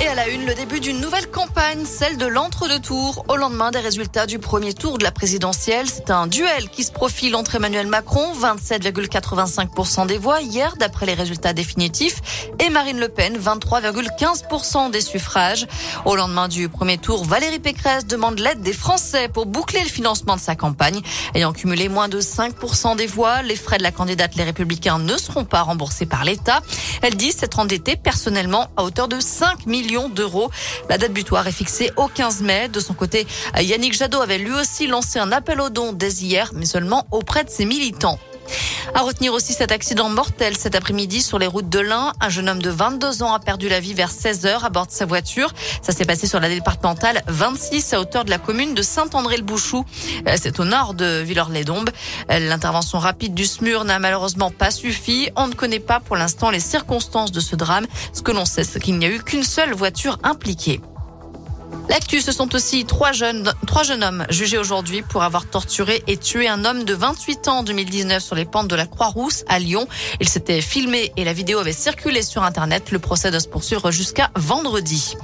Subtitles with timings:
[0.00, 3.24] Et à la une, le début d'une nouvelle campagne, celle de l'entre-deux-tours.
[3.26, 6.92] Au lendemain des résultats du premier tour de la présidentielle, c'est un duel qui se
[6.92, 12.20] profile entre Emmanuel Macron, 27,85% des voix hier, d'après les résultats définitifs,
[12.60, 15.66] et Marine Le Pen, 23,15% des suffrages.
[16.04, 20.36] Au lendemain du premier tour, Valérie Pécresse demande l'aide des Français pour boucler le financement
[20.36, 21.00] de sa campagne.
[21.34, 25.16] Ayant cumulé moins de 5% des voix, les frais de la candidate Les Républicains ne
[25.16, 26.60] seront pas remboursés par l'État.
[27.02, 29.87] Elle dit s'être endettée personnellement à hauteur de 5 millions
[30.88, 32.68] La date butoir est fixée au 15 mai.
[32.68, 33.26] De son côté,
[33.58, 37.44] Yannick Jadot avait lui aussi lancé un appel aux dons dès hier, mais seulement auprès
[37.44, 38.18] de ses militants.
[38.94, 42.12] À retenir aussi cet accident mortel cet après-midi sur les routes de l'Ain.
[42.20, 44.86] Un jeune homme de 22 ans a perdu la vie vers 16 heures à bord
[44.86, 45.52] de sa voiture.
[45.82, 49.84] Ça s'est passé sur la départementale 26 à hauteur de la commune de Saint-André-le-Bouchou.
[50.26, 51.90] Euh, c'est au nord de Villors-les-Dombes.
[52.30, 55.30] Euh, l'intervention rapide du SMUR n'a malheureusement pas suffi.
[55.36, 57.86] On ne connaît pas pour l'instant les circonstances de ce drame.
[58.12, 60.80] Ce que l'on sait, c'est qu'il n'y a eu qu'une seule voiture impliquée.
[61.88, 66.18] L'actu, ce sont aussi trois jeunes, trois jeunes hommes jugés aujourd'hui pour avoir torturé et
[66.18, 69.58] tué un homme de 28 ans en 2019 sur les pentes de la Croix-Rousse à
[69.58, 69.88] Lyon.
[70.20, 72.90] Il s'était filmé et la vidéo avait circulé sur Internet.
[72.90, 75.16] Le procès doit se poursuivre jusqu'à vendredi.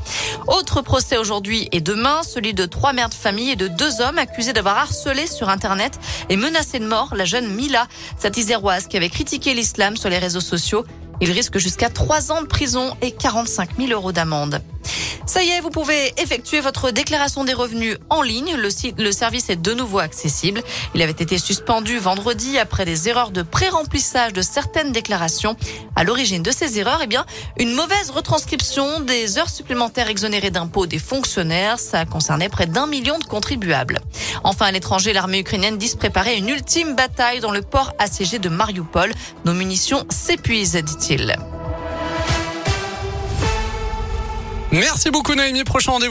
[0.47, 4.19] Autre procès aujourd'hui et demain, celui de trois mères de famille et de deux hommes
[4.19, 5.99] accusés d'avoir harcelé sur Internet
[6.31, 10.41] et menacé de mort la jeune Mila, cette qui avait critiqué l'islam sur les réseaux
[10.41, 10.85] sociaux.
[11.21, 14.61] Il risque jusqu'à trois ans de prison et 45 000 euros d'amende.
[15.27, 18.55] Ça y est, vous pouvez effectuer votre déclaration des revenus en ligne.
[18.57, 20.63] Le, site, le service est de nouveau accessible.
[20.95, 25.57] Il avait été suspendu vendredi après des erreurs de pré-remplissage de certaines déclarations.
[25.97, 27.25] À l'origine de ces erreurs, eh bien,
[27.59, 31.79] une mauvaise retranscription des heures supplémentaires exonérées d'impôts des fonctionnaires.
[31.79, 34.01] Ça concernait près d'un million de contribuables.
[34.45, 38.39] Enfin, à l'étranger, l'armée ukrainienne dit se préparer une ultime bataille dans le port assiégé
[38.39, 39.13] de Mariupol.
[39.45, 41.37] Nos munitions s'épuisent, dit-il.
[44.75, 45.63] Merci beaucoup Naomi.
[45.63, 46.03] Prochain rendez-vous.